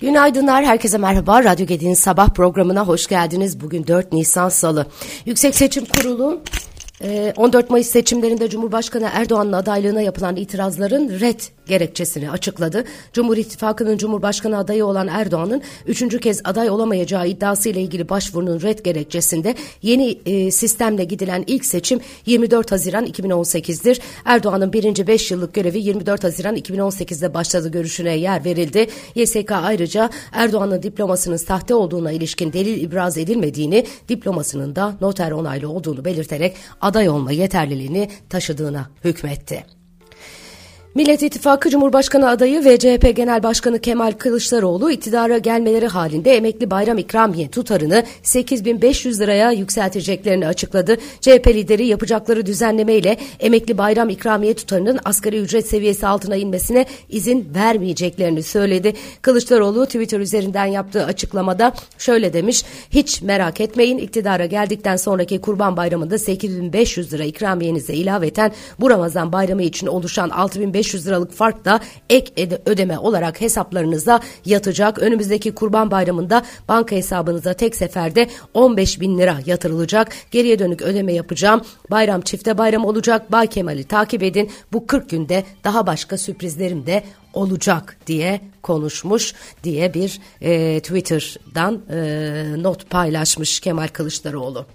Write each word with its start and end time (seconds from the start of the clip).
Günaydınlar, 0.00 0.64
herkese 0.64 0.98
merhaba. 0.98 1.44
Radyo 1.44 1.66
Gedi'nin 1.66 1.94
sabah 1.94 2.28
programına 2.28 2.86
hoş 2.86 3.06
geldiniz. 3.06 3.60
Bugün 3.60 3.86
4 3.86 4.12
Nisan 4.12 4.48
Salı. 4.48 4.86
Yüksek 5.26 5.54
Seçim 5.54 5.84
Kurulu 5.84 6.40
14 7.36 7.70
Mayıs 7.70 7.86
seçimlerinde 7.86 8.50
Cumhurbaşkanı 8.50 9.08
Erdoğan'ın 9.12 9.52
adaylığına 9.52 10.00
yapılan 10.00 10.36
itirazların 10.36 11.20
red 11.20 11.40
gerekçesini 11.66 12.30
açıkladı. 12.30 12.84
Cumhur 13.12 13.36
İttifakı'nın 13.36 13.96
Cumhurbaşkanı 13.96 14.58
adayı 14.58 14.86
olan 14.86 15.08
Erdoğan'ın 15.08 15.62
üçüncü 15.86 16.20
kez 16.20 16.40
aday 16.44 16.70
olamayacağı 16.70 17.28
iddiasıyla 17.28 17.80
ilgili 17.80 18.08
başvurunun 18.08 18.60
red 18.60 18.78
gerekçesinde 18.78 19.54
yeni 19.82 20.18
e, 20.26 20.50
sistemle 20.50 21.04
gidilen 21.04 21.44
ilk 21.46 21.64
seçim 21.64 22.00
24 22.26 22.72
Haziran 22.72 23.06
2018'dir. 23.06 24.00
Erdoğan'ın 24.24 24.72
birinci 24.72 25.06
beş 25.06 25.30
yıllık 25.30 25.54
görevi 25.54 25.78
24 25.78 26.24
Haziran 26.24 26.56
2018'de 26.56 27.34
başladı 27.34 27.70
görüşüne 27.70 28.16
yer 28.16 28.44
verildi. 28.44 28.86
YSK 29.14 29.52
ayrıca 29.52 30.10
Erdoğan'ın 30.32 30.82
diplomasının 30.82 31.36
sahte 31.36 31.74
olduğuna 31.74 32.12
ilişkin 32.12 32.52
delil 32.52 32.82
ibraz 32.82 33.18
edilmediğini, 33.18 33.86
diplomasının 34.08 34.76
da 34.76 34.96
noter 35.00 35.30
onaylı 35.30 35.68
olduğunu 35.68 36.04
belirterek 36.04 36.56
aday 36.80 37.08
olma 37.08 37.32
yeterliliğini 37.32 38.08
taşıdığına 38.28 38.90
hükmetti. 39.04 39.81
Millet 40.94 41.22
İttifakı 41.22 41.70
Cumhurbaşkanı 41.70 42.28
adayı 42.28 42.64
ve 42.64 42.78
CHP 42.78 43.16
Genel 43.16 43.42
Başkanı 43.42 43.78
Kemal 43.78 44.12
Kılıçdaroğlu 44.12 44.90
iktidara 44.90 45.38
gelmeleri 45.38 45.86
halinde 45.86 46.36
emekli 46.36 46.70
bayram 46.70 46.98
ikramiye 46.98 47.50
tutarını 47.50 48.04
8500 48.22 49.20
liraya 49.20 49.50
yükselteceklerini 49.52 50.46
açıkladı. 50.46 50.96
CHP 51.20 51.48
lideri 51.48 51.86
yapacakları 51.86 52.46
düzenleme 52.46 52.94
ile 52.94 53.16
emekli 53.40 53.78
bayram 53.78 54.08
ikramiye 54.08 54.54
tutarının 54.54 54.98
asgari 55.04 55.38
ücret 55.38 55.66
seviyesi 55.66 56.06
altına 56.06 56.36
inmesine 56.36 56.86
izin 57.08 57.48
vermeyeceklerini 57.54 58.42
söyledi. 58.42 58.92
Kılıçdaroğlu 59.22 59.86
Twitter 59.86 60.20
üzerinden 60.20 60.66
yaptığı 60.66 61.04
açıklamada 61.04 61.72
şöyle 61.98 62.32
demiş. 62.32 62.64
Hiç 62.90 63.22
merak 63.22 63.60
etmeyin 63.60 63.98
iktidara 63.98 64.46
geldikten 64.46 64.96
sonraki 64.96 65.40
kurban 65.40 65.76
bayramında 65.76 66.18
8500 66.18 67.12
lira 67.12 67.24
ikramiyenize 67.24 67.94
ilaveten 67.94 68.52
bu 68.80 68.90
Ramazan 68.90 69.32
bayramı 69.32 69.62
için 69.62 69.86
oluşan 69.86 70.28
6500 70.28 70.81
500 70.82 71.06
liralık 71.06 71.32
fark 71.32 71.64
da 71.64 71.80
ek 72.10 72.60
ödeme 72.66 72.98
olarak 72.98 73.40
hesaplarınıza 73.40 74.20
yatacak. 74.44 74.98
Önümüzdeki 74.98 75.54
kurban 75.54 75.90
bayramında 75.90 76.42
banka 76.68 76.96
hesabınıza 76.96 77.54
tek 77.54 77.76
seferde 77.76 78.28
15 78.54 79.00
bin 79.00 79.18
lira 79.18 79.38
yatırılacak. 79.46 80.12
Geriye 80.30 80.58
dönük 80.58 80.82
ödeme 80.82 81.12
yapacağım. 81.12 81.60
Bayram 81.90 82.20
çifte 82.20 82.58
bayram 82.58 82.84
olacak. 82.84 83.32
Bay 83.32 83.46
Kemal'i 83.46 83.84
takip 83.84 84.22
edin. 84.22 84.50
Bu 84.72 84.86
40 84.86 85.10
günde 85.10 85.44
daha 85.64 85.86
başka 85.86 86.18
sürprizlerim 86.18 86.86
de 86.86 87.02
olacak 87.32 87.96
diye 88.06 88.40
konuşmuş 88.62 89.34
diye 89.64 89.94
bir 89.94 90.20
e, 90.40 90.80
Twitter'dan 90.80 91.82
e, 91.90 92.62
not 92.62 92.90
paylaşmış 92.90 93.60
Kemal 93.60 93.88
Kılıçdaroğlu. 93.88 94.66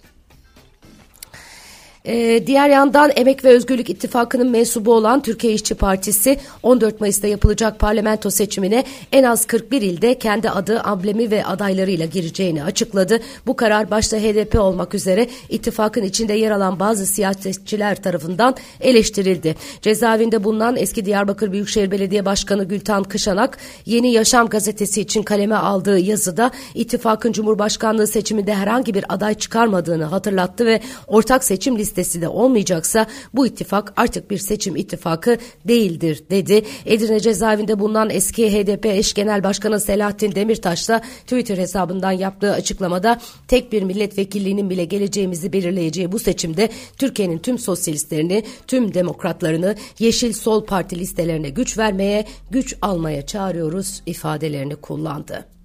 Ee, 2.07 2.43
diğer 2.47 2.69
yandan 2.69 3.11
Emek 3.15 3.45
ve 3.45 3.49
Özgürlük 3.49 3.89
İttifakı'nın 3.89 4.49
mensubu 4.49 4.93
olan 4.93 5.21
Türkiye 5.21 5.53
İşçi 5.53 5.75
Partisi 5.75 6.39
14 6.63 7.01
Mayıs'ta 7.01 7.27
yapılacak 7.27 7.79
parlamento 7.79 8.29
seçimine 8.29 8.83
en 9.11 9.23
az 9.23 9.45
41 9.45 9.81
ilde 9.81 10.19
kendi 10.19 10.49
adı, 10.49 10.79
amblemi 10.79 11.31
ve 11.31 11.45
adaylarıyla 11.45 12.05
gireceğini 12.05 12.63
açıkladı. 12.63 13.19
Bu 13.47 13.55
karar 13.55 13.91
başta 13.91 14.17
HDP 14.17 14.59
olmak 14.59 14.93
üzere 14.93 15.27
ittifakın 15.49 16.03
içinde 16.03 16.33
yer 16.33 16.51
alan 16.51 16.79
bazı 16.79 17.05
siyasetçiler 17.05 18.01
tarafından 18.01 18.55
eleştirildi. 18.81 19.55
Cezaevinde 19.81 20.43
bulunan 20.43 20.75
eski 20.75 21.05
Diyarbakır 21.05 21.51
Büyükşehir 21.51 21.91
Belediye 21.91 22.25
Başkanı 22.25 22.63
Gültan 22.63 23.03
Kışanak 23.03 23.57
Yeni 23.85 24.11
Yaşam 24.11 24.47
gazetesi 24.47 25.01
için 25.01 25.23
kaleme 25.23 25.55
aldığı 25.55 25.99
yazıda 25.99 26.51
ittifakın 26.73 27.31
Cumhurbaşkanlığı 27.31 28.07
seçiminde 28.07 28.53
herhangi 28.55 28.93
bir 28.93 29.05
aday 29.09 29.33
çıkarmadığını 29.33 30.03
hatırlattı 30.03 30.65
ve 30.65 30.81
ortak 31.07 31.43
seçim 31.43 31.77
listesi 31.77 31.96
listesi 31.97 32.21
de 32.21 32.27
olmayacaksa 32.27 33.07
bu 33.33 33.47
ittifak 33.47 33.93
artık 33.95 34.31
bir 34.31 34.37
seçim 34.37 34.75
ittifakı 34.75 35.37
değildir 35.67 36.23
dedi. 36.29 36.63
Edirne 36.85 37.19
cezaevinde 37.19 37.79
bulunan 37.79 38.09
eski 38.09 38.51
HDP 38.51 38.85
eş 38.85 39.13
genel 39.13 39.43
başkanı 39.43 39.79
Selahattin 39.79 40.35
Demirtaş 40.35 40.89
da 40.89 41.01
Twitter 41.21 41.57
hesabından 41.57 42.11
yaptığı 42.11 42.51
açıklamada 42.51 43.19
tek 43.47 43.71
bir 43.71 43.83
milletvekilliğinin 43.83 44.69
bile 44.69 44.85
geleceğimizi 44.85 45.53
belirleyeceği 45.53 46.11
bu 46.11 46.19
seçimde 46.19 46.69
Türkiye'nin 46.97 47.37
tüm 47.37 47.59
sosyalistlerini, 47.59 48.43
tüm 48.67 48.93
demokratlarını 48.93 49.75
Yeşil 49.99 50.33
Sol 50.33 50.65
Parti 50.65 50.99
listelerine 50.99 51.49
güç 51.49 51.77
vermeye, 51.77 52.25
güç 52.51 52.75
almaya 52.81 53.25
çağırıyoruz 53.25 54.01
ifadelerini 54.05 54.75
kullandı. 54.75 55.56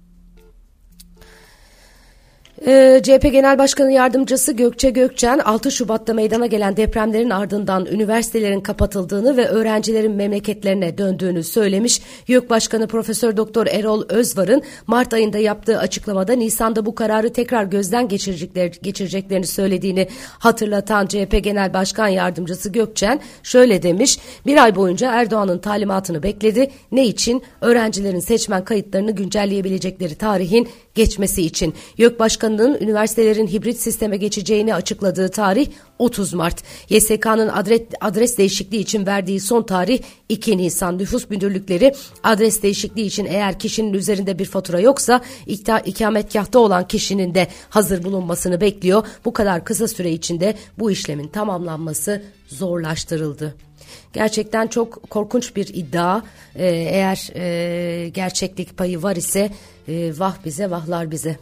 Ee, 2.61 3.01
CHP 3.03 3.31
Genel 3.31 3.57
Başkanı 3.57 3.91
Yardımcısı 3.91 4.53
Gökçe 4.53 4.89
Gökçen 4.89 5.39
6 5.39 5.71
Şubat'ta 5.71 6.13
meydana 6.13 6.45
gelen 6.45 6.77
depremlerin 6.77 7.29
ardından 7.29 7.85
üniversitelerin 7.85 8.61
kapatıldığını 8.61 9.37
ve 9.37 9.47
öğrencilerin 9.47 10.11
memleketlerine 10.11 10.97
döndüğünü 10.97 11.43
söylemiş. 11.43 12.01
YÖK 12.27 12.49
Başkanı 12.49 12.87
Profesör 12.87 13.37
Doktor 13.37 13.67
Erol 13.67 14.03
Özvar'ın 14.09 14.61
Mart 14.87 15.13
ayında 15.13 15.37
yaptığı 15.37 15.79
açıklamada 15.79 16.33
Nisan'da 16.33 16.85
bu 16.85 16.95
kararı 16.95 17.33
tekrar 17.33 17.63
gözden 17.63 18.07
geçirecekler, 18.07 18.71
geçireceklerini 18.81 19.47
söylediğini 19.47 20.07
hatırlatan 20.39 21.07
CHP 21.07 21.43
Genel 21.43 21.73
Başkan 21.73 22.07
Yardımcısı 22.07 22.69
Gökçen 22.69 23.19
şöyle 23.43 23.83
demiş. 23.83 24.19
Bir 24.45 24.63
ay 24.63 24.75
boyunca 24.75 25.11
Erdoğan'ın 25.11 25.59
talimatını 25.59 26.23
bekledi. 26.23 26.71
Ne 26.91 27.05
için? 27.05 27.43
Öğrencilerin 27.61 28.19
seçmen 28.19 28.63
kayıtlarını 28.63 29.11
güncelleyebilecekleri 29.11 30.15
tarihin 30.15 30.67
geçmesi 30.95 31.41
için. 31.41 31.73
YÖK 31.97 32.19
Başkanı'nın 32.43 32.77
üniversitelerin 32.81 33.47
hibrit 33.47 33.79
sisteme 33.79 34.17
geçeceğini 34.17 34.75
açıkladığı 34.75 35.29
tarih 35.29 35.67
30 35.99 36.33
Mart. 36.33 36.63
YSK'nın 36.89 37.47
adres, 37.47 37.81
adres 38.01 38.37
değişikliği 38.37 38.79
için 38.79 39.05
verdiği 39.05 39.39
son 39.39 39.63
tarih 39.63 39.99
2 40.29 40.57
Nisan. 40.57 40.97
Nüfus 40.97 41.29
müdürlükleri 41.29 41.95
adres 42.23 42.61
değişikliği 42.63 43.05
için 43.05 43.25
eğer 43.25 43.59
kişinin 43.59 43.93
üzerinde 43.93 44.39
bir 44.39 44.45
fatura 44.45 44.79
yoksa 44.79 45.21
ikta, 45.45 45.79
ikametgahta 45.79 46.59
olan 46.59 46.87
kişinin 46.87 47.35
de 47.35 47.47
hazır 47.69 48.03
bulunmasını 48.03 48.61
bekliyor. 48.61 49.07
Bu 49.25 49.33
kadar 49.33 49.65
kısa 49.65 49.87
süre 49.87 50.11
içinde 50.11 50.55
bu 50.79 50.91
işlemin 50.91 51.27
tamamlanması 51.27 52.23
zorlaştırıldı. 52.47 53.55
Gerçekten 54.13 54.67
çok 54.67 55.09
korkunç 55.09 55.55
bir 55.55 55.67
iddia. 55.67 56.21
Ee, 56.55 56.65
eğer 56.67 57.29
e, 57.35 58.09
gerçeklik 58.09 58.77
payı 58.77 59.03
var 59.03 59.15
ise 59.15 59.51
e, 59.87 60.19
vah 60.19 60.35
bize 60.45 60.69
vahlar 60.69 61.11
bize. 61.11 61.37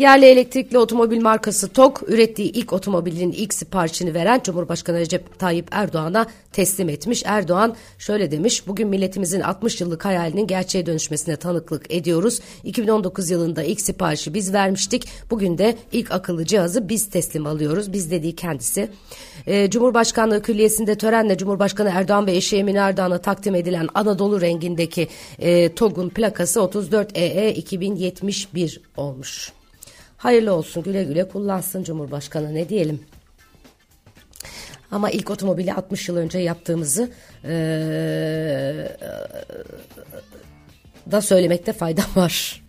Yerli 0.00 0.26
elektrikli 0.26 0.78
otomobil 0.78 1.22
markası 1.22 1.68
TOG 1.68 1.98
ürettiği 2.06 2.52
ilk 2.52 2.72
otomobilin 2.72 3.32
ilk 3.32 3.54
siparişini 3.54 4.14
veren 4.14 4.40
Cumhurbaşkanı 4.44 4.98
Recep 4.98 5.38
Tayyip 5.38 5.68
Erdoğan'a 5.70 6.26
teslim 6.52 6.88
etmiş. 6.88 7.22
Erdoğan 7.26 7.76
şöyle 7.98 8.30
demiş. 8.30 8.66
Bugün 8.66 8.88
milletimizin 8.88 9.40
60 9.40 9.80
yıllık 9.80 10.04
hayalinin 10.04 10.46
gerçeğe 10.46 10.86
dönüşmesine 10.86 11.36
tanıklık 11.36 11.94
ediyoruz. 11.94 12.40
2019 12.64 13.30
yılında 13.30 13.62
ilk 13.62 13.80
siparişi 13.80 14.34
biz 14.34 14.52
vermiştik. 14.52 15.08
Bugün 15.30 15.58
de 15.58 15.76
ilk 15.92 16.12
akıllı 16.12 16.44
cihazı 16.44 16.88
biz 16.88 17.10
teslim 17.10 17.46
alıyoruz. 17.46 17.92
Biz 17.92 18.10
dediği 18.10 18.36
kendisi. 18.36 18.90
Ee, 19.46 19.70
Cumhurbaşkanlığı 19.70 20.42
Külliyesi'nde 20.42 20.94
törenle 20.94 21.38
Cumhurbaşkanı 21.38 21.90
Erdoğan 21.94 22.26
ve 22.26 22.36
eşi 22.36 22.56
Emine 22.56 22.78
Erdoğan'a 22.78 23.18
takdim 23.18 23.54
edilen 23.54 23.88
Anadolu 23.94 24.40
rengindeki 24.40 25.08
e, 25.38 25.74
TOG'un 25.74 26.08
plakası 26.08 26.62
34 26.62 27.18
EE 27.18 27.54
2071 27.54 28.80
olmuş. 28.96 29.52
Hayırlı 30.20 30.52
olsun 30.52 30.82
güle 30.82 31.04
güle 31.04 31.28
kullansın 31.28 31.84
Cumhurbaşkanı 31.84 32.54
ne 32.54 32.68
diyelim. 32.68 33.00
Ama 34.90 35.10
ilk 35.10 35.30
otomobili 35.30 35.74
60 35.74 36.08
yıl 36.08 36.16
önce 36.16 36.38
yaptığımızı 36.38 37.10
ee, 37.44 37.50
da 41.10 41.20
söylemekte 41.22 41.72
fayda 41.72 42.02
var. 42.16 42.62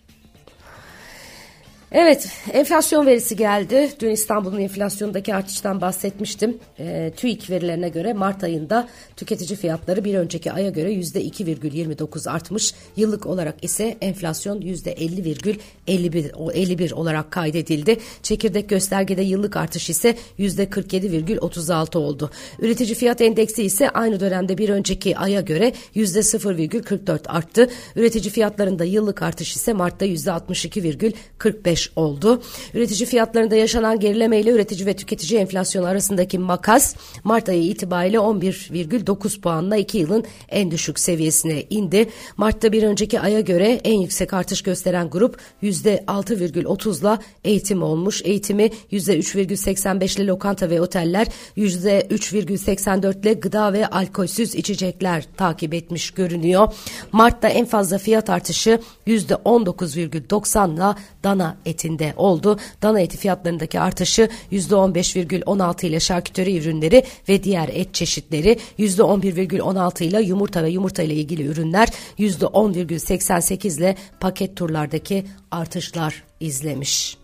Evet, 1.94 2.30
enflasyon 2.54 3.06
verisi 3.06 3.36
geldi. 3.36 3.90
Dün 4.00 4.10
İstanbul'un 4.10 4.60
enflasyondaki 4.60 5.36
artıştan 5.36 5.82
bahsetmiştim. 5.82 6.58
E, 6.80 7.12
TÜİK 7.18 7.50
verilerine 7.50 7.90
göre 7.90 8.14
Mart 8.14 8.44
ayında 8.44 8.88
tüketici 9.16 9.60
fiyatları 9.60 10.06
bir 10.06 10.16
önceki 10.16 10.52
aya 10.52 10.70
göre 10.70 10.94
%2,29 10.94 12.30
artmış. 12.30 12.74
Yıllık 12.98 13.26
olarak 13.26 13.64
ise 13.64 13.98
enflasyon 14.02 14.62
%50,51 14.62 16.94
olarak 16.94 17.32
kaydedildi. 17.32 17.98
Çekirdek 18.24 18.70
göstergede 18.70 19.22
yıllık 19.22 19.58
artış 19.58 19.90
ise 19.90 20.16
%47,36 20.40 21.98
oldu. 21.98 22.32
Üretici 22.60 22.96
fiyat 22.96 23.22
endeksi 23.22 23.64
ise 23.64 23.90
aynı 23.90 24.20
dönemde 24.20 24.58
bir 24.58 24.70
önceki 24.70 25.18
aya 25.18 25.42
göre 25.42 25.74
%0,44 25.96 27.28
arttı. 27.28 27.70
Üretici 27.96 28.30
fiyatlarında 28.30 28.84
yıllık 28.84 29.22
artış 29.22 29.56
ise 29.56 29.74
Mart'ta 29.74 30.06
%62,45 30.06 31.81
%15 31.82 31.90
oldu. 31.96 32.42
Üretici 32.74 33.06
fiyatlarında 33.06 33.56
yaşanan 33.56 34.00
gerileme 34.00 34.40
ile 34.40 34.52
üretici 34.52 34.86
ve 34.86 34.94
tüketici 34.94 35.40
enflasyonu 35.40 35.88
arasındaki 35.88 36.40
makas 36.40 36.96
Mart 37.24 37.50
ayı 37.50 37.64
itibariyle 37.64 38.18
11,9 38.18 39.42
puanla 39.42 39.78
2 39.78 39.98
yılın 39.98 40.26
en 40.50 40.72
düşük 40.72 41.00
seviyesine 41.00 41.64
indi. 41.70 42.10
Mart'ta 42.38 42.72
bir 42.72 42.84
önceki 42.84 43.20
aya 43.20 43.40
göre 43.40 43.82
en 43.84 44.00
yüksek 44.02 44.34
artış 44.34 44.62
gösteren 44.62 45.10
grup 45.10 45.38
%6,30'la 45.64 47.20
eğitim 47.44 47.84
olmuş. 47.84 48.22
Eğitimi 48.26 48.70
%3,85 48.92 50.22
ile 50.22 50.28
lokanta 50.28 50.70
ve 50.70 50.82
oteller, 50.82 51.28
%3,84 51.58 53.22
ile 53.22 53.34
gıda 53.34 53.74
ve 53.74 53.88
alkolsüz 53.88 54.56
içecekler 54.56 55.26
takip 55.38 55.74
etmiş 55.74 56.12
görünüyor. 56.12 56.74
Mart'ta 57.12 57.48
en 57.48 57.66
fazla 57.66 57.98
fiyat 57.98 58.30
artışı 58.30 58.80
%19,90 59.08 60.74
ile 60.74 61.02
dana 61.24 61.58
etinde 61.72 62.14
oldu. 62.18 62.60
Dana 62.82 63.00
eti 63.00 63.18
fiyatlarındaki 63.18 63.80
artışı 63.80 64.30
%15,16 64.52 65.86
ile 65.86 66.00
şarküteri 66.00 66.58
ürünleri 66.58 67.04
ve 67.30 67.44
diğer 67.44 67.70
et 67.74 67.94
çeşitleri, 67.94 68.58
%11,16 68.80 70.04
ile 70.04 70.22
yumurta 70.22 70.64
ve 70.64 70.70
yumurta 70.70 71.04
ile 71.04 71.14
ilgili 71.14 71.44
ürünler, 71.44 71.90
%10,88 72.20 73.80
ile 73.80 73.96
paket 74.20 74.56
turlardaki 74.56 75.26
artışlar 75.52 76.24
izlemiş. 76.40 77.21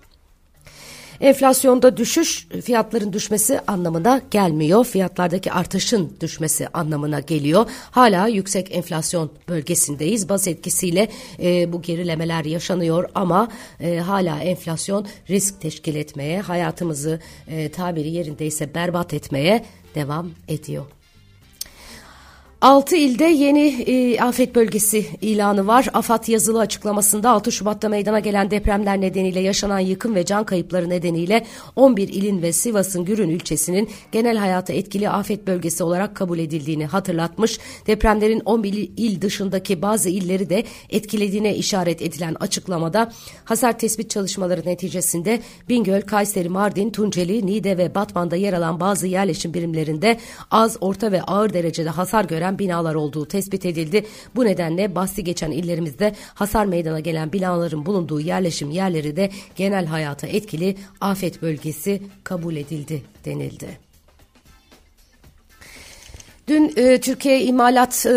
Enflasyonda 1.22 1.98
düşüş 1.98 2.48
fiyatların 2.64 3.14
düşmesi 3.14 3.60
anlamına 3.68 4.22
gelmiyor. 4.31 4.86
Fiyatlardaki 4.86 5.52
artışın 5.52 6.18
düşmesi 6.22 6.68
anlamına 6.68 7.19
geliyor. 7.19 7.69
Hala 7.92 8.28
yüksek 8.28 8.75
enflasyon 8.75 9.31
bölgesindeyiz. 9.50 10.30
Baz 10.30 10.48
etkisiyle 10.48 11.08
e, 11.42 11.74
bu 11.74 11.81
gerilemeler 11.81 12.46
yaşanıyor 12.46 13.10
ama 13.16 13.48
e, 13.80 13.98
hala 13.98 14.40
enflasyon 14.40 15.08
risk 15.30 15.62
teşkil 15.62 15.96
etmeye, 15.96 16.42
hayatımızı 16.42 17.19
e, 17.48 17.72
tabiri 17.72 18.10
yerindeyse 18.10 18.74
berbat 18.75 19.14
etmeye 19.14 19.66
devam 19.96 20.31
ediyor. 20.48 20.96
6 22.62 22.95
ilde 22.95 23.24
yeni 23.24 23.68
e, 23.68 24.19
afet 24.19 24.56
bölgesi 24.56 25.06
ilanı 25.21 25.68
var. 25.68 25.88
AFAD 25.94 26.27
yazılı 26.27 26.59
açıklamasında 26.59 27.30
6 27.30 27.51
Şubat'ta 27.51 27.89
meydana 27.89 28.19
gelen 28.19 28.51
depremler 28.51 29.01
nedeniyle 29.01 29.39
yaşanan 29.39 29.80
yıkım 29.80 30.15
ve 30.15 30.25
can 30.25 30.44
kayıpları 30.44 30.89
nedeniyle 30.89 31.45
11 31.75 32.07
ilin 32.07 32.42
ve 32.42 32.54
Sivas'ın 32.54 33.06
Gürün 33.06 33.30
ilçesinin 33.30 33.89
genel 34.12 34.38
hayata 34.38 34.74
etkili 34.74 35.09
afet 35.09 35.48
bölgesi 35.48 35.83
olarak 35.83 36.15
kabul 36.15 36.39
edildiğini 36.39 36.86
hatırlatmış. 36.86 37.59
Depremlerin 37.88 38.42
11 38.45 38.89
il 38.98 39.21
dışındaki 39.21 39.81
bazı 39.81 40.09
illeri 40.09 40.50
de 40.50 40.63
etkilediğine 40.89 41.56
işaret 41.56 42.01
edilen 42.01 42.36
açıklamada 42.39 43.12
hasar 43.45 43.80
tespit 43.80 44.09
çalışmaları 44.09 44.62
neticesinde 44.65 45.39
Bingöl, 45.69 46.01
Kayseri, 46.01 46.50
Mardin, 46.50 46.89
Tunceli, 46.89 47.45
Niğde 47.45 47.77
ve 47.77 47.95
Batman'da 47.95 48.36
yer 48.36 48.54
alan 48.54 48.80
bazı 48.80 49.07
yerleşim 49.07 49.54
birimlerinde 49.54 50.18
az, 50.51 50.77
orta 50.81 51.12
ve 51.12 51.21
ağır 51.21 51.54
derecede 51.54 51.89
hasar 51.89 52.25
gören 52.25 52.46
gören 52.47 52.59
binalar 52.59 52.95
olduğu 52.95 53.25
tespit 53.25 53.65
edildi. 53.65 54.05
Bu 54.35 54.45
nedenle 54.45 54.95
bahsi 54.95 55.23
geçen 55.23 55.51
illerimizde 55.51 56.15
hasar 56.35 56.65
meydana 56.65 56.99
gelen 56.99 57.31
binaların 57.31 57.85
bulunduğu 57.85 58.19
yerleşim 58.19 58.71
yerleri 58.71 59.15
de 59.15 59.29
genel 59.55 59.85
hayata 59.85 60.27
etkili 60.27 60.75
afet 61.01 61.41
bölgesi 61.41 62.01
kabul 62.23 62.55
edildi 62.55 63.01
denildi. 63.25 63.87
Dün 66.49 66.73
e, 66.75 67.01
Türkiye 67.01 67.44
imalat 67.44 68.05
e, 68.05 68.11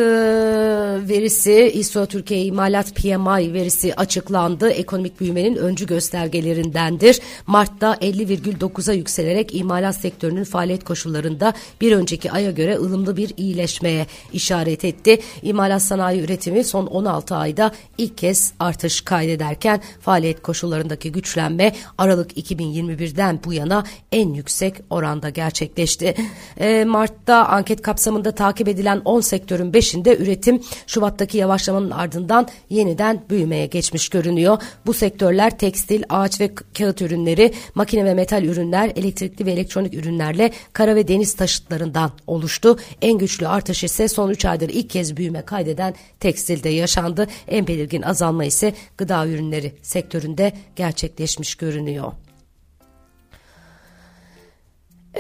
verisi, 1.09 1.71
İSO 1.75 2.07
Türkiye 2.07 2.45
imalat 2.45 2.95
PMI 2.95 3.53
verisi 3.55 3.95
açıklandı. 3.95 4.71
Ekonomik 4.71 5.21
büyümenin 5.21 5.57
öncü 5.57 5.87
göstergelerindendir. 5.87 7.21
Mart'ta 7.47 7.95
50,9'a 7.95 8.95
yükselerek 8.95 9.55
imalat 9.55 9.97
sektörünün 9.97 10.45
faaliyet 10.45 10.85
koşullarında 10.85 11.53
bir 11.81 11.93
önceki 11.93 12.33
aya 12.33 12.51
göre 12.51 12.77
ılımlı 12.77 13.17
bir 13.17 13.35
iyileşmeye 13.37 14.07
işaret 14.33 14.85
etti. 14.85 15.21
İmalat 15.43 15.83
sanayi 15.83 16.23
üretimi 16.23 16.65
son 16.65 16.87
16 16.87 17.37
ayda 17.37 17.73
ilk 17.99 18.19
kez 18.19 18.53
artış 18.59 19.01
kaydederken 19.01 19.81
faaliyet 20.01 20.43
koşullarındaki 20.43 21.13
güçlenme 21.13 21.73
Aralık 21.99 22.39
2021'den 22.39 23.41
bu 23.45 23.53
yana 23.53 23.85
en 24.13 24.35
yüksek 24.35 24.75
oranda 24.91 25.31
gerçekleşti. 25.31 26.15
E, 26.61 26.85
Mart'ta 26.85 27.47
anket 27.47 27.83
kapsamında 27.83 28.20
kapsamında 28.21 28.33
takip 28.33 28.69
edilen 28.69 29.03
10 29.05 29.21
sektörün 29.21 29.73
5'inde 29.73 30.17
üretim 30.17 30.63
Şubat'taki 30.87 31.39
yavaşlamanın 31.39 31.91
ardından 31.91 32.49
yeniden 32.71 33.25
büyümeye 33.31 33.67
geçmiş 33.67 34.09
görünüyor. 34.09 34.59
Bu 34.87 34.95
sektörler 34.95 35.59
tekstil, 35.59 36.03
ağaç 36.09 36.41
ve 36.41 36.55
kağıt 36.55 37.03
ürünleri, 37.03 37.53
makine 37.75 38.05
ve 38.05 38.15
metal 38.15 38.45
ürünler, 38.45 38.93
elektrikli 38.97 39.47
ve 39.47 39.53
elektronik 39.53 39.95
ürünlerle 39.95 40.51
kara 40.73 40.95
ve 40.95 41.09
deniz 41.09 41.35
taşıtlarından 41.35 42.11
oluştu. 42.27 42.77
En 43.03 43.19
güçlü 43.19 43.49
artış 43.49 43.85
ise 43.85 44.09
son 44.09 44.31
3 44.31 44.45
aydır 44.45 44.69
ilk 44.69 44.91
kez 44.91 45.17
büyüme 45.17 45.43
kaydeden 45.43 45.95
tekstilde 46.21 46.69
yaşandı. 46.69 47.27
En 47.49 47.67
belirgin 47.67 48.03
azalma 48.03 48.45
ise 48.45 48.75
gıda 48.97 49.27
ürünleri 49.27 49.73
sektöründe 49.83 50.53
gerçekleşmiş 50.77 51.55
görünüyor. 51.55 52.13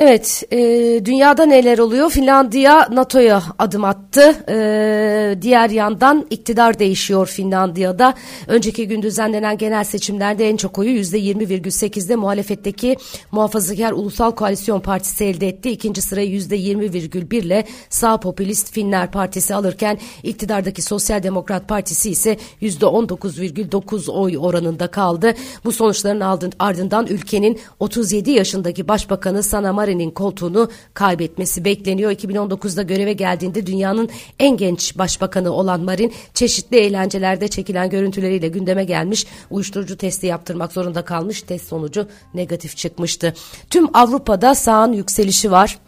Evet, 0.00 0.42
e, 0.52 0.58
dünyada 1.04 1.46
neler 1.46 1.78
oluyor? 1.78 2.10
Finlandiya 2.10 2.88
NATO'ya 2.92 3.42
adım 3.58 3.84
attı. 3.84 4.34
E, 4.48 5.42
diğer 5.42 5.70
yandan 5.70 6.26
iktidar 6.30 6.78
değişiyor 6.78 7.26
Finlandiya'da. 7.26 8.14
Önceki 8.46 8.88
gün 8.88 9.02
düzenlenen 9.02 9.58
genel 9.58 9.84
seçimlerde 9.84 10.48
en 10.48 10.56
çok 10.56 10.78
oyu 10.78 10.90
%20,8'de 10.90 12.16
muhalefetteki 12.16 12.96
Muhafazakar 13.32 13.92
Ulusal 13.92 14.30
Koalisyon 14.30 14.80
Partisi 14.80 15.24
elde 15.24 15.48
etti. 15.48 15.70
İkinci 15.70 16.02
sırayı 16.02 16.30
%20,1 16.30 17.36
ile 17.36 17.64
sağ 17.90 18.20
popülist 18.20 18.72
Finler 18.72 19.10
Partisi 19.10 19.54
alırken 19.54 19.98
iktidardaki 20.22 20.82
Sosyal 20.82 21.22
Demokrat 21.22 21.68
Partisi 21.68 22.10
ise 22.10 22.36
%19,9 22.62 24.10
oy 24.10 24.38
oranında 24.38 24.86
kaldı. 24.86 25.34
Bu 25.64 25.72
sonuçların 25.72 26.20
ardından 26.58 27.06
ülkenin 27.06 27.60
37 27.80 28.30
yaşındaki 28.30 28.88
Başbakanı 28.88 29.42
Sanna 29.42 29.72
Marin'in 29.90 30.10
koltuğunu 30.10 30.68
kaybetmesi 30.94 31.64
bekleniyor. 31.64 32.10
2019'da 32.10 32.82
göreve 32.82 33.12
geldiğinde 33.12 33.66
dünyanın 33.66 34.08
en 34.38 34.56
genç 34.56 34.98
başbakanı 34.98 35.50
olan 35.52 35.80
Marin 35.80 36.12
çeşitli 36.34 36.76
eğlencelerde 36.76 37.48
çekilen 37.48 37.90
görüntüleriyle 37.90 38.48
gündeme 38.48 38.84
gelmiş. 38.84 39.26
Uyuşturucu 39.50 39.96
testi 39.96 40.26
yaptırmak 40.26 40.72
zorunda 40.72 41.04
kalmış. 41.04 41.42
Test 41.42 41.68
sonucu 41.68 42.06
negatif 42.34 42.76
çıkmıştı. 42.76 43.34
Tüm 43.70 43.96
Avrupa'da 43.96 44.54
sağın 44.54 44.92
yükselişi 44.92 45.50
var. 45.50 45.78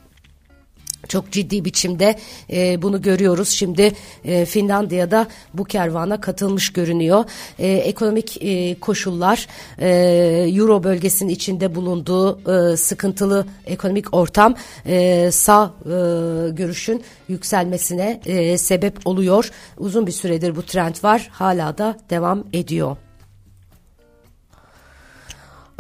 Çok 1.08 1.31
ciddi 1.32 1.65
biçimde 1.65 2.19
e, 2.53 2.82
bunu 2.82 3.03
görüyoruz. 3.03 3.48
Şimdi 3.48 3.93
e, 4.24 4.44
Finlandiya'da 4.44 5.27
bu 5.55 5.65
kervana 5.65 6.20
katılmış 6.20 6.72
görünüyor. 6.72 7.24
E, 7.58 7.69
ekonomik 7.69 8.43
e, 8.43 8.81
koşullar, 8.81 9.46
e, 9.79 9.88
Euro 10.56 10.84
bölgesinin 10.84 11.31
içinde 11.31 11.74
bulunduğu 11.74 12.41
e, 12.53 12.77
sıkıntılı 12.77 13.46
ekonomik 13.67 14.15
ortam 14.15 14.55
e, 14.86 15.31
sağ 15.32 15.74
e, 15.84 15.91
görüşün 16.50 17.03
yükselmesine 17.29 18.20
e, 18.27 18.58
sebep 18.58 19.06
oluyor. 19.06 19.50
Uzun 19.79 20.06
bir 20.06 20.12
süredir 20.12 20.56
bu 20.56 20.62
trend 20.62 20.94
var. 21.05 21.29
Hala 21.32 21.79
da 21.79 21.96
devam 22.10 22.44
ediyor. 22.53 22.96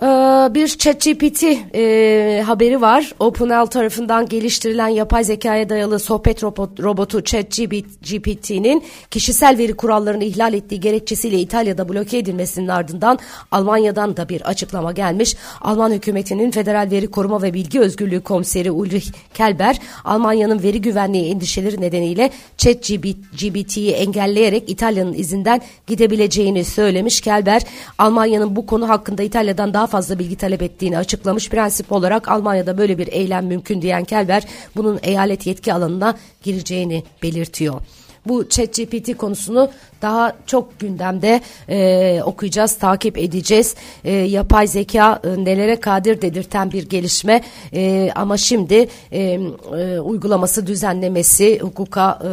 Ee, 0.02 0.54
bir 0.54 0.68
ChatGPT 0.68 1.44
e, 1.74 2.42
haberi 2.46 2.80
var. 2.80 3.12
OpenAI 3.18 3.66
tarafından 3.66 4.28
geliştirilen 4.28 4.88
yapay 4.88 5.24
zekaya 5.24 5.68
dayalı 5.68 5.98
sohbet 5.98 6.42
robot, 6.42 6.80
robotu 6.80 7.24
ChatGPT'nin 7.24 8.84
kişisel 9.10 9.58
veri 9.58 9.72
kurallarını 9.72 10.24
ihlal 10.24 10.54
ettiği 10.54 10.80
gerekçesiyle 10.80 11.38
İtalya'da 11.38 11.88
bloke 11.88 12.18
edilmesinin 12.18 12.68
ardından 12.68 13.18
Almanya'dan 13.50 14.16
da 14.16 14.28
bir 14.28 14.40
açıklama 14.40 14.92
gelmiş. 14.92 15.36
Alman 15.60 15.92
hükümetinin 15.92 16.50
Federal 16.50 16.88
Veri 16.90 17.10
Koruma 17.10 17.42
ve 17.42 17.54
Bilgi 17.54 17.80
Özgürlüğü 17.80 18.20
Komiseri 18.20 18.70
Ulrich 18.70 19.06
Kelber, 19.34 19.78
Almanya'nın 20.04 20.62
veri 20.62 20.80
güvenliği 20.80 21.30
endişeleri 21.30 21.80
nedeniyle 21.80 22.30
ChatGPT'yi 22.56 23.90
engelleyerek 23.90 24.70
İtalya'nın 24.70 25.12
izinden 25.12 25.60
gidebileceğini 25.86 26.64
söylemiş. 26.64 27.20
Kelber, 27.20 27.62
Almanya'nın 27.98 28.56
bu 28.56 28.66
konu 28.66 28.88
hakkında 28.88 29.22
İtalya'dan 29.22 29.74
daha 29.74 29.91
fazla 29.92 30.18
bilgi 30.18 30.36
talep 30.36 30.62
ettiğini 30.62 30.98
açıklamış. 30.98 31.48
Prensip 31.48 31.92
olarak 31.92 32.28
Almanya'da 32.28 32.78
böyle 32.78 32.98
bir 32.98 33.06
eylem 33.06 33.46
mümkün 33.46 33.82
diyen 33.82 34.04
Kelber 34.04 34.42
bunun 34.76 34.98
eyalet 35.02 35.46
yetki 35.46 35.74
alanına 35.74 36.14
gireceğini 36.42 37.04
belirtiyor. 37.22 37.80
Bu 38.26 38.48
ChatGPT 38.48 39.16
konusunu 39.16 39.70
daha 40.02 40.32
çok 40.46 40.80
gündemde 40.80 41.40
e, 41.68 42.22
okuyacağız, 42.22 42.78
takip 42.78 43.18
edeceğiz. 43.18 43.74
E, 44.04 44.12
yapay 44.12 44.66
zeka 44.66 45.20
e, 45.24 45.44
nelere 45.44 45.80
kadir 45.80 46.22
dedirten 46.22 46.72
bir 46.72 46.88
gelişme 46.88 47.40
e, 47.74 48.10
ama 48.14 48.36
şimdi 48.36 48.88
e, 49.12 49.20
e, 49.20 50.00
uygulaması, 50.00 50.66
düzenlemesi, 50.66 51.58
hukuka 51.60 52.18
e, 52.24 52.28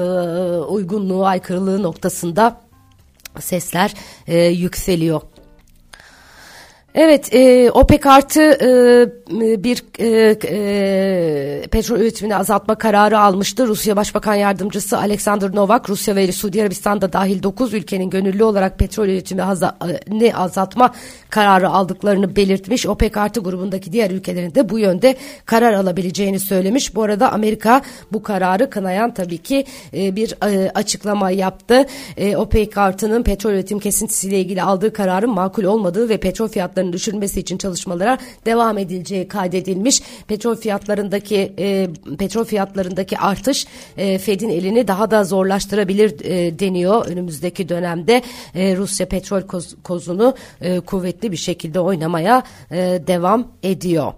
uygunluğu, 0.58 1.26
aykırılığı 1.26 1.84
noktasında 1.84 2.62
sesler 3.40 3.94
e, 4.28 4.38
yükseliyor. 4.46 5.22
Evet, 6.96 7.36
e, 7.36 7.72
OPEC 7.72 8.10
artı 8.10 8.42
e, 8.42 9.64
bir 9.64 9.84
e, 10.00 10.36
e, 10.48 11.68
petrol 11.68 12.00
üretimini 12.00 12.36
azaltma 12.36 12.76
kararı 12.76 13.20
almıştı. 13.20 13.68
Rusya 13.68 13.96
Başbakan 13.96 14.36
Yardımcısı 14.36 14.98
Alexander 14.98 15.56
Novak, 15.56 15.90
Rusya 15.90 16.16
ve 16.16 16.32
Suudi 16.32 16.62
Arabistan'da 16.62 17.14
dahil 17.14 17.44
9 17.44 17.74
ülkenin 17.74 18.10
gönüllü 18.10 18.44
olarak 18.44 18.80
petrol 18.80 19.08
üretimini 19.08 20.36
azaltma 20.36 20.94
kararı 21.30 21.70
aldıklarını 21.70 22.36
belirtmiş. 22.36 22.88
OPEC 22.88 23.20
artı 23.20 23.40
grubundaki 23.40 23.92
diğer 23.92 24.12
ülkelerin 24.12 24.56
de 24.56 24.70
bu 24.70 24.80
yönde 24.80 25.16
karar 25.46 25.74
alabileceğini 25.74 26.40
söylemiş. 26.40 26.96
Bu 26.96 27.04
arada 27.04 27.32
Amerika 27.32 27.82
bu 28.12 28.24
kararı 28.24 28.70
kınayan 28.70 29.14
tabii 29.14 29.38
ki 29.38 29.66
e, 29.94 30.16
bir 30.16 30.36
e, 30.46 30.72
açıklama 30.76 31.32
yaptı. 31.32 31.86
E, 32.18 32.38
OPEC 32.38 32.78
artının 32.78 33.24
petrol 33.24 33.52
üretim 33.52 33.80
kesintisiyle 33.80 34.40
ilgili 34.40 34.62
aldığı 34.62 34.94
kararın 34.94 35.30
makul 35.30 35.64
olmadığı 35.64 36.10
ve 36.10 36.18
petrol 36.18 36.48
fiyatlarının 36.80 36.94
düşürülmesi 36.94 37.40
için 37.40 37.58
çalışmalara 37.58 38.18
devam 38.46 38.78
edileceği 38.78 39.28
kaydedilmiş. 39.28 40.02
Petrol 40.28 40.56
fiyatlarındaki 40.56 41.54
e, 41.60 41.90
petrol 42.18 42.46
fiyatlarındaki 42.46 43.18
artış 43.18 43.68
e, 43.98 44.18
Fed'in 44.18 44.50
elini 44.50 44.88
daha 44.88 45.12
da 45.12 45.24
zorlaştırabilir 45.24 46.26
e, 46.26 46.60
deniyor 46.60 47.06
önümüzdeki 47.06 47.70
dönemde. 47.70 48.22
E, 48.56 48.76
Rusya 48.76 49.08
petrol 49.08 49.42
koz, 49.42 49.76
kozunu 49.84 50.36
e, 50.62 50.80
kuvvetli 50.80 51.32
bir 51.32 51.38
şekilde 51.38 51.80
oynamaya 51.80 52.44
e, 52.72 52.78
devam 53.08 53.48
ediyor. 53.64 54.14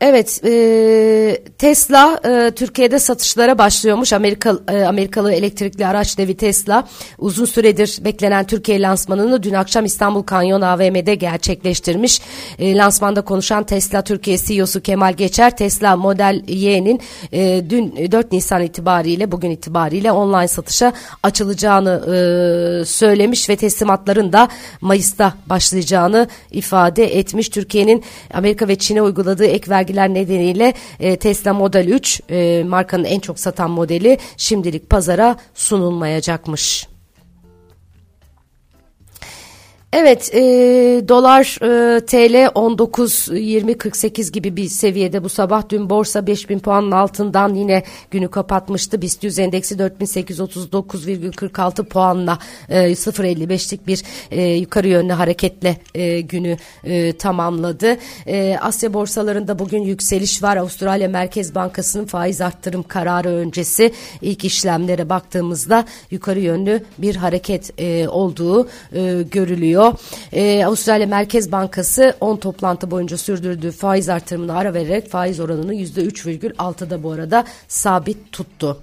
Evet, 0.00 0.40
e, 0.44 1.42
Tesla 1.58 2.20
e, 2.24 2.50
Türkiye'de 2.50 2.98
satışlara 2.98 3.58
başlıyormuş. 3.58 4.12
Amerika, 4.12 4.58
e, 4.68 4.82
Amerikalı 4.82 5.32
elektrikli 5.32 5.86
araç 5.86 6.18
devi 6.18 6.36
Tesla 6.36 6.88
uzun 7.18 7.44
süredir 7.44 7.98
beklenen 8.04 8.46
Türkiye 8.46 8.82
lansmanını 8.82 9.42
dün 9.42 9.54
akşam 9.54 9.84
İstanbul 9.84 10.22
Kanyon 10.22 10.60
AVM'de 10.60 11.14
gerçekleştirmiş. 11.14 12.20
E, 12.58 12.76
lansmanda 12.76 13.20
konuşan 13.20 13.64
Tesla 13.64 14.02
Türkiye 14.02 14.38
CEO'su 14.38 14.80
Kemal 14.80 15.12
Geçer, 15.12 15.56
Tesla 15.56 15.96
Model 15.96 16.42
Y'nin 16.48 17.00
e, 17.32 17.70
dün 17.70 18.12
4 18.12 18.32
Nisan 18.32 18.62
itibariyle, 18.62 19.32
bugün 19.32 19.50
itibariyle 19.50 20.12
online 20.12 20.48
satışa 20.48 20.92
açılacağını 21.22 21.90
e, 22.06 22.84
söylemiş 22.84 23.48
ve 23.48 23.56
teslimatların 23.56 24.32
da 24.32 24.48
Mayıs'ta 24.80 25.34
başlayacağını 25.46 26.28
ifade 26.50 27.18
etmiş. 27.18 27.48
Türkiye'nin 27.48 28.04
Amerika 28.34 28.68
ve 28.68 28.76
Çin'e 28.76 29.02
uyguladığı 29.02 29.46
ek 29.46 29.70
vergi 29.70 29.85
vergiler 29.86 30.14
nedeniyle 30.14 30.74
e, 31.00 31.16
Tesla 31.16 31.54
Model 31.54 31.88
3 31.88 32.20
e, 32.30 32.64
markanın 32.64 33.04
en 33.04 33.20
çok 33.20 33.38
satan 33.38 33.70
modeli 33.70 34.18
şimdilik 34.36 34.90
pazara 34.90 35.36
sunulmayacakmış. 35.54 36.95
Evet 39.92 40.34
e, 40.34 40.40
dolar 41.08 41.58
e, 41.62 42.00
TL 42.06 42.50
19 42.54 43.28
20 43.32 43.78
48 43.78 44.32
gibi 44.32 44.56
bir 44.56 44.68
seviyede 44.68 45.24
bu 45.24 45.28
sabah 45.28 45.68
dün 45.68 45.90
borsa 45.90 46.26
5000 46.26 46.58
puanın 46.58 46.90
altından 46.90 47.54
yine 47.54 47.82
günü 48.10 48.28
kapatmıştı. 48.28 49.02
BIST 49.02 49.24
100 49.24 49.38
endeksi 49.38 49.74
4839,46 49.74 51.84
puanla 51.84 52.38
e, 52.68 52.78
0.55'lik 52.78 53.86
bir 53.86 54.02
e, 54.30 54.42
yukarı 54.42 54.88
yönlü 54.88 55.12
hareketle 55.12 55.76
e, 55.94 56.20
günü 56.20 56.56
e, 56.84 57.12
tamamladı. 57.12 57.96
E, 58.26 58.56
Asya 58.60 58.94
borsalarında 58.94 59.58
bugün 59.58 59.82
yükseliş 59.82 60.42
var. 60.42 60.56
Avustralya 60.56 61.08
Merkez 61.08 61.54
Bankası'nın 61.54 62.06
faiz 62.06 62.40
arttırım 62.40 62.82
kararı 62.82 63.28
öncesi 63.28 63.92
ilk 64.22 64.44
işlemlere 64.44 65.08
baktığımızda 65.08 65.84
yukarı 66.10 66.40
yönlü 66.40 66.84
bir 66.98 67.16
hareket 67.16 67.80
e, 67.80 68.08
olduğu 68.08 68.68
e, 68.92 69.22
görülüyor 69.22 69.85
ediliyor. 69.86 70.00
Ee, 70.32 70.64
Avustralya 70.66 71.06
Merkez 71.06 71.52
Bankası 71.52 72.14
10 72.20 72.36
toplantı 72.36 72.90
boyunca 72.90 73.16
sürdürdüğü 73.16 73.70
faiz 73.70 74.08
artırımını 74.08 74.56
ara 74.56 74.74
vererek 74.74 75.10
faiz 75.10 75.40
oranını 75.40 75.74
%3,6'da 75.74 77.02
bu 77.02 77.12
arada 77.12 77.44
sabit 77.68 78.32
tuttu. 78.32 78.82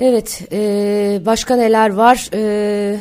Evet, 0.00 0.42
e, 0.52 1.22
başka 1.26 1.56
neler 1.56 1.90
var? 1.90 2.28
E, 2.34 2.98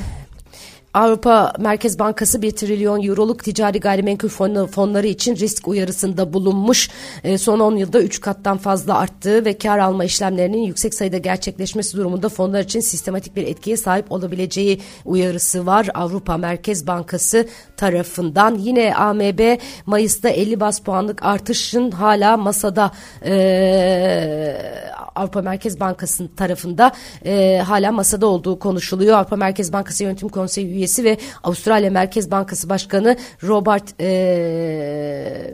Avrupa 0.93 1.53
Merkez 1.59 1.99
Bankası 1.99 2.41
1 2.41 2.51
trilyon 2.51 3.03
euroluk 3.03 3.43
ticari 3.43 3.79
gayrimenkul 3.79 4.29
fonu, 4.29 4.67
fonları 4.67 5.07
için 5.07 5.35
risk 5.35 5.67
uyarısında 5.67 6.33
bulunmuş. 6.33 6.89
E, 7.23 7.37
son 7.37 7.59
10 7.59 7.75
yılda 7.75 8.01
3 8.01 8.21
kattan 8.21 8.57
fazla 8.57 8.97
arttığı 8.97 9.45
ve 9.45 9.57
kar 9.57 9.79
alma 9.79 10.05
işlemlerinin 10.05 10.63
yüksek 10.63 10.93
sayıda 10.93 11.17
gerçekleşmesi 11.17 11.97
durumunda 11.97 12.29
fonlar 12.29 12.63
için 12.63 12.79
sistematik 12.79 13.35
bir 13.35 13.47
etkiye 13.47 13.77
sahip 13.77 14.11
olabileceği 14.11 14.81
uyarısı 15.05 15.65
var. 15.65 15.89
Avrupa 15.93 16.37
Merkez 16.37 16.87
Bankası 16.87 17.47
tarafından. 17.77 18.55
Yine 18.55 18.95
AMB 18.95 19.59
Mayıs'ta 19.85 20.29
50 20.29 20.59
bas 20.59 20.79
puanlık 20.79 21.23
artışın 21.23 21.91
hala 21.91 22.37
masada 22.37 22.91
e, 23.25 23.33
Avrupa 25.15 25.41
Merkez 25.41 25.79
Bankası 25.79 26.35
tarafında 26.35 26.91
e, 27.25 27.61
hala 27.65 27.91
masada 27.91 28.27
olduğu 28.27 28.59
konuşuluyor. 28.59 29.17
Avrupa 29.17 29.35
Merkez 29.35 29.73
Bankası 29.73 30.03
Yönetim 30.03 30.29
Konseyi 30.29 30.67
üyesi 30.67 30.82
ve 31.03 31.17
Avustralya 31.43 31.91
Merkez 31.91 32.31
Bankası 32.31 32.69
Başkanı 32.69 33.17
Robert 33.43 34.01
e, 34.01 35.53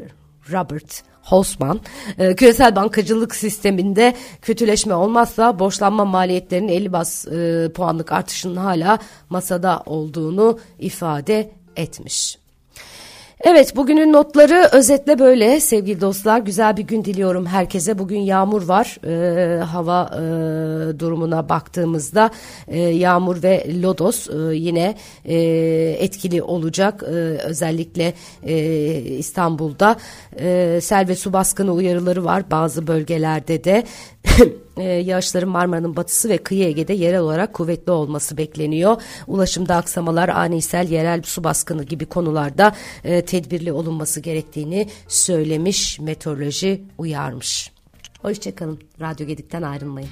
Robert 0.52 1.04
Hosman, 1.24 1.80
e, 2.18 2.36
küresel 2.36 2.76
bankacılık 2.76 3.36
sisteminde 3.36 4.16
kötüleşme 4.42 4.94
olmazsa 4.94 5.60
borçlanma 5.60 6.06
maliyetlerinin 6.06 6.68
50 6.68 6.94
bas 6.94 7.28
e, 7.28 7.70
puanlık 7.76 8.12
artışının 8.12 8.56
hala 8.56 9.00
masada 9.30 9.84
olduğunu 9.86 10.60
ifade 10.80 11.52
etmiş. 11.76 12.39
Evet 13.44 13.76
bugünün 13.76 14.14
notları 14.14 14.70
özetle 14.72 15.20
böyle 15.20 15.60
sevgili 15.60 16.02
dostlar. 16.02 16.40
Güzel 16.40 16.78
bir 16.78 16.84
gün 16.84 17.06
diliyorum 17.06 17.46
herkese. 17.46 18.00
Bugün 18.00 18.20
yağmur 18.20 18.68
var. 18.68 18.98
Ee, 19.06 19.64
hava 19.64 20.10
e, 20.14 20.20
durumuna 21.00 21.50
baktığımızda 21.50 22.30
e, 22.68 22.80
yağmur 22.80 23.44
ve 23.44 23.82
lodos 23.82 24.30
e, 24.30 24.56
yine 24.56 24.96
e, 25.26 25.38
etkili 26.00 26.44
olacak. 26.44 27.04
E, 27.04 27.16
özellikle 27.44 28.14
e, 28.44 28.56
İstanbul'da 29.02 29.96
e, 30.40 30.80
sel 30.82 31.08
ve 31.08 31.16
su 31.16 31.34
baskını 31.34 31.74
uyarıları 31.74 32.26
var 32.26 32.52
bazı 32.52 32.88
bölgelerde 32.88 33.64
de. 33.64 33.84
E, 34.78 34.84
yağışların 34.84 35.50
Marmara'nın 35.50 35.96
batısı 35.96 36.30
ve 36.30 36.38
kıyı 36.38 36.66
Ege'de 36.66 36.94
yerel 36.94 37.20
olarak 37.20 37.54
kuvvetli 37.54 37.92
olması 37.92 38.38
bekleniyor. 38.38 39.02
Ulaşımda 39.28 39.76
aksamalar, 39.76 40.30
anisel, 40.30 40.90
yerel 40.90 41.22
su 41.24 41.44
baskını 41.44 41.84
gibi 41.84 42.06
konularda 42.06 42.76
e, 43.04 43.26
tedbirli 43.26 43.72
olunması 43.72 44.20
gerektiğini 44.20 44.90
söylemiş, 45.08 46.00
meteoroloji 46.00 46.84
uyarmış. 46.98 47.72
Hoşçakalın, 48.22 48.80
Radyo 49.02 49.28
Gedik'ten 49.28 49.62
ayrılmayın. 49.62 50.10